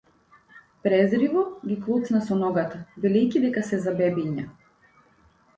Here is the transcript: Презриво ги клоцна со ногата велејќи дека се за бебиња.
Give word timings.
Презриво 0.85 1.43
ги 1.71 1.77
клоцна 1.83 2.21
со 2.29 2.37
ногата 2.39 2.81
велејќи 3.05 3.45
дека 3.47 3.67
се 3.71 3.81
за 3.85 3.97
бебиња. 4.01 4.51